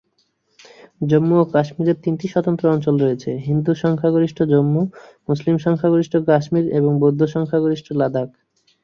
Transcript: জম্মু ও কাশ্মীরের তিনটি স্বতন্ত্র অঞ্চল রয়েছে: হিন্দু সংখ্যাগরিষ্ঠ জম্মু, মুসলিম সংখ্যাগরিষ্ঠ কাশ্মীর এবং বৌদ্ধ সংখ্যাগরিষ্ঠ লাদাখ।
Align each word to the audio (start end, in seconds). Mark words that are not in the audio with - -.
জম্মু 1.01 1.35
ও 1.39 1.45
কাশ্মীরের 1.53 1.97
তিনটি 2.03 2.25
স্বতন্ত্র 2.27 2.65
অঞ্চল 2.73 2.95
রয়েছে: 3.03 3.31
হিন্দু 3.47 3.71
সংখ্যাগরিষ্ঠ 3.83 4.37
জম্মু, 4.51 4.81
মুসলিম 5.29 5.55
সংখ্যাগরিষ্ঠ 5.65 6.13
কাশ্মীর 6.29 6.65
এবং 6.79 6.91
বৌদ্ধ 7.01 7.21
সংখ্যাগরিষ্ঠ 7.35 7.87
লাদাখ। 7.99 8.27